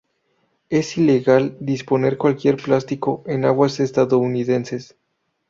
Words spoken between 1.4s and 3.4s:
disponer cualquier plástico